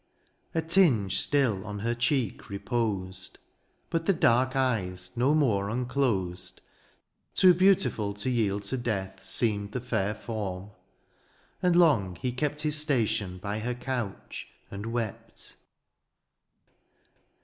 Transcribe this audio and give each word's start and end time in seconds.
A 0.55 0.63
tinge 0.63 1.19
still 1.19 1.63
on 1.63 1.77
her 1.77 1.93
cheek 1.93 2.49
reposed. 2.49 3.37
But 3.91 4.07
the 4.07 4.13
dark 4.13 4.55
eyes 4.55 5.11
no 5.15 5.35
more 5.35 5.69
unclosed. 5.69 6.55
THE 6.55 6.63
AREOPAGITE. 6.63 7.37
83 7.37 7.41
Too 7.41 7.53
beautiful 7.53 8.13
to 8.13 8.29
yield 8.31 8.63
to 8.63 8.77
death 8.77 9.23
Seemed 9.23 9.73
the 9.73 9.79
fedr 9.79 10.17
form; 10.17 10.71
and 11.61 11.75
long 11.75 12.15
he 12.15 12.31
kept 12.31 12.61
His 12.63 12.77
station 12.77 13.37
by 13.37 13.59
her 13.59 13.75
couch 13.75 14.47
and 14.71 14.87
wept. 14.87 15.57